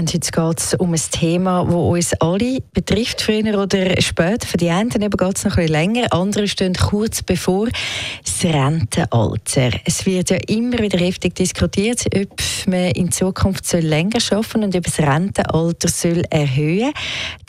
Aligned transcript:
Und 0.00 0.14
heute 0.14 0.30
geht 0.30 0.58
es 0.60 0.72
um 0.72 0.94
ein 0.94 1.00
Thema, 1.10 1.62
das 1.62 1.74
uns 1.74 2.14
alle 2.20 2.62
betrifft, 2.72 3.20
früher 3.20 3.60
oder 3.60 4.00
später. 4.00 4.46
Für 4.46 4.56
die 4.56 4.70
einen 4.70 4.88
geht 4.88 5.02
es 5.02 5.44
noch 5.44 5.58
ein 5.58 5.66
bisschen 5.66 5.68
länger, 5.68 6.12
andere 6.14 6.48
stehen 6.48 6.72
kurz 6.72 7.22
bevor 7.22 7.68
das 8.24 8.42
Rentenalter. 8.42 9.78
Es 9.84 10.06
wird 10.06 10.30
ja 10.30 10.38
immer 10.48 10.78
wieder 10.78 10.98
heftig 10.98 11.34
diskutiert, 11.34 12.06
ob 12.16 12.30
man 12.66 12.92
in 12.92 13.12
Zukunft 13.12 13.66
soll 13.66 13.80
länger 13.80 14.20
arbeiten 14.30 14.64
und 14.64 14.74
ob 14.74 14.84
das 14.84 14.98
Rentenalter 15.00 15.88
soll 15.88 16.22
erhöhen 16.30 16.92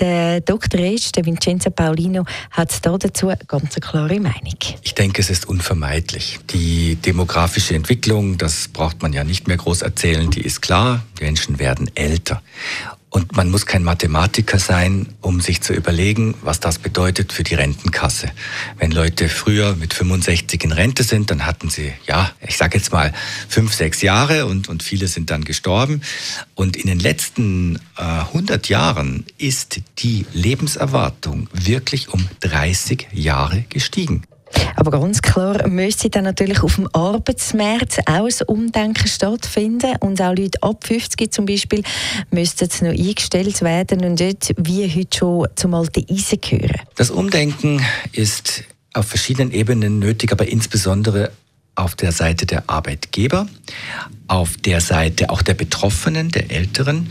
Der 0.02 0.41
Dr. 0.41 0.82
Resch, 0.82 1.13
der 1.13 1.26
Vincenzo 1.26 1.70
Paulino, 1.70 2.26
hat 2.52 2.86
dazu 2.86 3.30
eine 3.30 3.38
ganz 3.48 3.76
klare 3.76 4.20
Meinung. 4.20 4.58
Ich 4.82 4.94
denke, 4.94 5.22
es 5.22 5.30
ist 5.30 5.48
unvermeidlich. 5.48 6.40
Die 6.49 6.96
demografische 6.96 7.76
Entwicklung, 7.76 8.38
das 8.38 8.68
braucht 8.68 9.02
man 9.02 9.13
ja 9.13 9.24
nicht 9.24 9.48
mehr 9.48 9.55
groß 9.55 9.84
erzählen, 9.84 10.30
die 10.30 10.41
ist 10.41 10.62
klar. 10.62 11.05
Die 11.18 11.24
Menschen 11.24 11.58
werden 11.58 11.90
älter. 11.96 12.41
Und 13.09 13.36
man 13.36 13.52
muss 13.52 13.66
kein 13.66 13.84
Mathematiker 13.84 14.58
sein, 14.58 15.08
um 15.20 15.41
sich 15.41 15.59
zu 15.59 15.73
überlegen, 15.73 16.34
was 16.44 16.62
das 16.62 16.80
bedeutet 16.80 17.34
für 17.34 17.44
die 17.44 17.55
Rentenkasse. 17.55 18.32
Wenn 18.77 18.91
Leute 18.91 19.27
früher 19.27 19.76
mit 19.76 19.94
65 19.94 20.63
in 20.63 20.72
Rente 20.72 21.04
sind, 21.04 21.30
dann 21.30 21.46
hatten 21.46 21.70
sie, 21.70 21.91
ja, 22.08 22.32
ich 22.40 22.55
sage 22.55 22.77
jetzt 22.77 22.94
mal 22.94 23.13
fünf, 23.49 23.73
sechs 23.73 24.02
Jahre 24.02 24.46
und, 24.46 24.70
und 24.70 24.82
viele 24.82 25.08
sind 25.08 25.30
dann 25.30 25.44
gestorben. 25.44 26.02
Und 26.55 26.77
in 26.77 26.88
den 26.88 26.99
letzten 26.99 27.76
äh, 27.98 28.02
100 28.02 28.70
Jahren 28.70 29.26
ist 29.38 29.82
die 29.99 30.26
Lebenserwartung 30.32 31.49
wirklich 31.51 32.07
um 32.07 32.29
30 32.40 33.10
Jahre 33.12 33.66
gestiegen. 33.68 34.23
Aber 34.76 34.91
ganz 34.91 35.21
klar 35.21 35.68
müsste 35.68 36.10
dann 36.10 36.24
natürlich 36.24 36.63
auf 36.63 36.76
dem 36.76 36.88
Arbeitsmarkt 36.94 37.99
auch 38.07 38.26
ein 38.26 38.48
Umdenken 38.48 39.07
stattfinden 39.07 39.96
und 39.99 40.21
auch 40.21 40.35
Leute 40.35 40.62
ab 40.62 40.85
50 40.85 41.32
zum 41.32 41.46
Beispiel 41.46 41.84
müssten 42.32 42.70
noch 42.85 42.91
eingestellt 42.91 43.62
werden 43.62 44.04
und 44.04 44.20
dort 44.20 44.54
wie 44.57 44.90
heute 44.90 45.18
schon 45.18 45.48
zum 45.55 45.74
alten 45.74 46.05
Eisen 46.10 46.41
gehören. 46.41 46.82
Das 46.96 47.12
Umdenken 47.12 47.85
ist 48.12 48.63
auf 48.94 49.07
verschiedenen 49.07 49.52
Ebenen 49.52 49.99
nötig, 49.99 50.32
aber 50.32 50.48
insbesondere 50.48 51.32
auf 51.76 51.96
der 51.96 52.12
Seite 52.12 52.46
der 52.46 52.70
Arbeitgeber, 52.70 53.48
auf 54.27 54.57
der 54.57 54.82
Seite 54.82 55.29
auch 55.29 55.41
der 55.41 55.54
Betroffenen, 55.54 56.29
der 56.29 56.52
Älteren, 56.52 57.10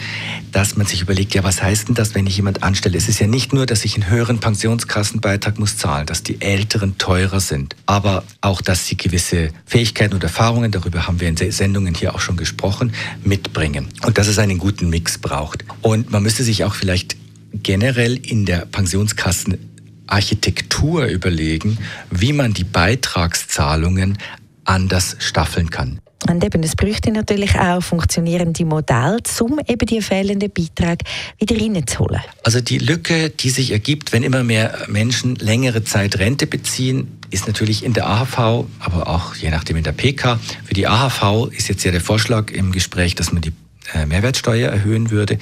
dass 0.52 0.76
man 0.76 0.86
sich 0.86 1.02
überlegt, 1.02 1.34
ja, 1.34 1.44
was 1.44 1.62
heißt 1.62 1.88
denn 1.88 1.94
das, 1.94 2.14
wenn 2.14 2.26
ich 2.26 2.36
jemand 2.36 2.62
anstelle? 2.62 2.96
Es 2.96 3.08
ist 3.08 3.20
ja 3.20 3.26
nicht 3.26 3.52
nur, 3.52 3.66
dass 3.66 3.84
ich 3.84 3.94
einen 3.94 4.08
höheren 4.08 4.40
Pensionskassenbeitrag 4.40 5.58
muss 5.58 5.76
zahlen, 5.76 6.06
dass 6.06 6.22
die 6.22 6.40
Älteren 6.40 6.98
teurer 6.98 7.40
sind, 7.40 7.76
aber 7.86 8.24
auch, 8.40 8.60
dass 8.60 8.86
sie 8.86 8.96
gewisse 8.96 9.50
Fähigkeiten 9.66 10.14
und 10.14 10.22
Erfahrungen, 10.22 10.70
darüber 10.70 11.06
haben 11.06 11.20
wir 11.20 11.28
in 11.28 11.36
Sendungen 11.36 11.94
hier 11.94 12.14
auch 12.14 12.20
schon 12.20 12.36
gesprochen, 12.36 12.92
mitbringen 13.24 13.88
und 14.04 14.18
dass 14.18 14.26
es 14.26 14.38
einen 14.38 14.58
guten 14.58 14.90
Mix 14.90 15.18
braucht. 15.18 15.64
Und 15.82 16.10
man 16.10 16.22
müsste 16.22 16.44
sich 16.44 16.64
auch 16.64 16.74
vielleicht 16.74 17.16
generell 17.52 18.16
in 18.16 18.46
der 18.46 18.66
Pensionskassen 18.66 19.58
Architektur 20.06 21.06
überlegen, 21.06 21.78
wie 22.10 22.32
man 22.32 22.52
die 22.52 22.64
Beitragszahlungen 22.64 24.18
anders 24.64 25.16
staffeln 25.20 25.70
kann. 25.70 26.00
Und 26.30 26.44
eben, 26.44 26.62
es 26.62 26.76
bräuchte 26.76 27.10
natürlich 27.10 27.58
auch 27.58 27.82
funktionierende 27.82 28.64
Modelle, 28.64 29.18
um 29.40 29.58
eben 29.66 29.86
die 29.86 30.00
fehlenden 30.00 30.48
Beiträge 30.50 31.04
wieder 31.38 31.60
reinzuholen. 31.60 32.20
Also 32.44 32.60
die 32.60 32.78
Lücke, 32.78 33.30
die 33.30 33.50
sich 33.50 33.72
ergibt, 33.72 34.12
wenn 34.12 34.22
immer 34.22 34.44
mehr 34.44 34.78
Menschen 34.86 35.34
längere 35.34 35.82
Zeit 35.82 36.20
Rente 36.20 36.46
beziehen, 36.46 37.18
ist 37.30 37.48
natürlich 37.48 37.84
in 37.84 37.94
der 37.94 38.06
AHV, 38.06 38.66
aber 38.78 39.08
auch 39.08 39.34
je 39.34 39.50
nachdem 39.50 39.76
in 39.76 39.82
der 39.82 39.90
PK. 39.92 40.38
Für 40.64 40.74
die 40.74 40.86
AHV 40.86 41.48
ist 41.50 41.68
jetzt 41.68 41.82
ja 41.84 41.90
der 41.90 42.00
Vorschlag 42.00 42.52
im 42.52 42.70
Gespräch, 42.70 43.16
dass 43.16 43.32
man 43.32 43.42
die 43.42 43.52
äh, 43.92 44.06
Mehrwertsteuer 44.06 44.70
erhöhen 44.70 45.10
würde. 45.10 45.36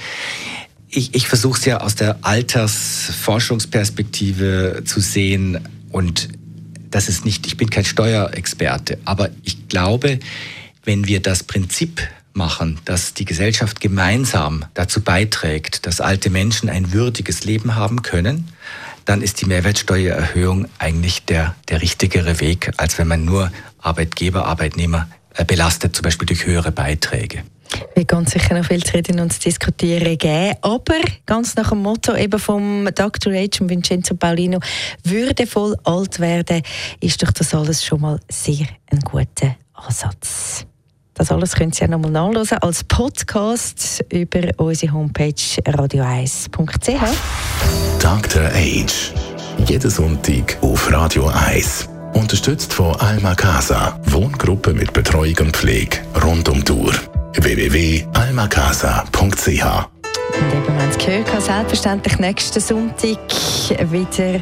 Ich, 0.89 1.13
ich 1.13 1.27
versuche 1.27 1.59
es 1.59 1.65
ja 1.65 1.81
aus 1.81 1.93
der 1.95 2.17
Altersforschungsperspektive 2.23 4.81
zu 4.85 5.01
sehen 5.01 5.59
und 5.91 6.29
das 6.89 7.09
ist 7.09 7.25
nicht, 7.25 7.45
ich 7.45 7.57
bin 7.57 7.69
kein 7.69 7.85
Steuerexperte, 7.85 8.97
aber 9.05 9.29
ich 9.43 9.67
glaube, 9.67 10.17
wenn 10.83 11.07
wir 11.07 11.21
das 11.21 11.43
Prinzip 11.43 12.01
machen, 12.33 12.79
dass 12.85 13.13
die 13.13 13.25
Gesellschaft 13.25 13.81
gemeinsam 13.81 14.65
dazu 14.73 15.01
beiträgt, 15.01 15.85
dass 15.85 16.01
alte 16.01 16.29
Menschen 16.29 16.69
ein 16.69 16.93
würdiges 16.93 17.43
Leben 17.43 17.75
haben 17.75 18.01
können, 18.01 18.49
dann 19.05 19.21
ist 19.21 19.41
die 19.41 19.45
Mehrwertsteuererhöhung 19.45 20.67
eigentlich 20.77 21.25
der, 21.25 21.55
der 21.67 21.81
richtigere 21.81 22.39
Weg, 22.39 22.71
als 22.77 22.97
wenn 22.97 23.07
man 23.07 23.25
nur 23.25 23.51
Arbeitgeber, 23.79 24.45
Arbeitnehmer 24.45 25.09
äh, 25.35 25.45
belastet, 25.45 25.95
zum 25.95 26.03
Beispiel 26.03 26.27
durch 26.27 26.45
höhere 26.45 26.71
Beiträge 26.71 27.43
wird 27.95 28.07
ganz 28.07 28.31
sicher 28.31 28.55
noch 28.55 28.65
viel 28.65 28.83
zu 28.83 28.93
reden 28.93 29.19
und 29.19 29.31
zu 29.31 29.39
diskutieren 29.39 30.17
geben. 30.17 30.55
Aber 30.61 30.99
ganz 31.25 31.55
nach 31.55 31.69
dem 31.69 31.81
Motto 31.81 32.15
eben 32.15 32.39
vom 32.39 32.89
Dr. 32.93 33.33
H. 33.33 33.61
und 33.61 33.69
Vincenzo 33.69 34.15
Paulino, 34.15 34.59
würdevoll 35.03 35.75
alt 35.83 36.19
werden, 36.19 36.61
ist 36.99 37.21
doch 37.21 37.31
das 37.31 37.53
alles 37.53 37.83
schon 37.85 38.01
mal 38.01 38.19
sehr 38.29 38.67
ein 38.91 38.99
guter 38.99 39.55
Ansatz. 39.73 40.18
Das 41.19 41.31
alles 41.33 41.53
können 41.53 41.73
Sie 41.73 41.81
ja 41.81 41.87
nochmal 41.89 42.11
nachlesen 42.11 42.59
als 42.59 42.81
Podcast 42.85 44.05
über 44.09 44.39
unsere 44.55 44.93
Homepage 44.93 45.33
radio1.ch. 45.33 47.01
Dr. 48.01 48.43
Age. 48.53 49.11
Jeden 49.67 49.91
Sonntag 49.91 50.57
auf 50.61 50.89
Radio 50.89 51.27
1. 51.27 51.89
Unterstützt 52.13 52.73
von 52.73 52.95
Alma 53.01 53.35
Casa. 53.35 53.99
Wohngruppe 54.05 54.73
mit 54.73 54.93
Betreuung 54.93 55.35
und 55.41 55.57
Pflege 55.57 55.97
rund 56.23 56.47
um 56.47 56.63
die 56.63 56.71
Uhr 56.71 56.93
www.almacasa.ch 57.33 59.19
Und 59.19 59.35
eben, 59.43 59.59
wir 59.59 60.73
haben 60.73 60.89
es 60.89 60.97
gehört, 60.97 61.27
selbstverständlich 61.43 62.17
nächsten 62.17 62.61
Sonntag 62.61 63.19
wieder. 63.91 64.41